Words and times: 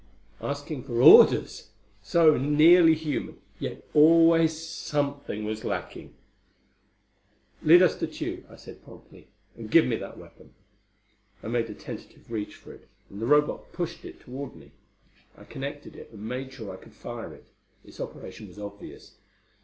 Asking 0.41 0.81
for 0.81 0.99
orders! 1.03 1.69
So 2.01 2.35
nearly 2.35 2.95
human, 2.95 3.39
yet 3.59 3.83
always 3.93 4.57
something 4.57 5.45
was 5.45 5.63
lacking! 5.63 6.15
"Lead 7.61 7.83
us 7.83 7.95
to 7.97 8.07
Tugh," 8.07 8.43
I 8.49 8.55
said 8.55 8.83
promptly. 8.83 9.27
"And 9.55 9.69
give 9.69 9.85
me 9.85 9.95
that 9.97 10.17
weapon." 10.17 10.55
I 11.43 11.49
made 11.49 11.69
a 11.69 11.75
tentative 11.75 12.31
reach 12.31 12.55
for 12.55 12.73
it, 12.73 12.87
and 13.11 13.21
the 13.21 13.27
Robot 13.27 13.73
pushed 13.73 14.03
it 14.03 14.19
toward 14.19 14.55
me. 14.55 14.71
I 15.37 15.43
connected 15.43 15.95
it 15.95 16.09
and 16.11 16.27
made 16.27 16.51
sure 16.51 16.73
I 16.73 16.81
could 16.81 16.95
fire 16.95 17.31
it: 17.31 17.45
its 17.85 17.99
operation 17.99 18.47
was 18.47 18.57
obvious. 18.57 19.17